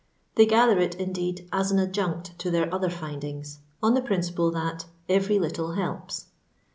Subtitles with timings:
[0.33, 4.85] They gather it, indeed, a* an adjunct to thoir other findings, en the principle that"
[5.17, 6.25] every little helps."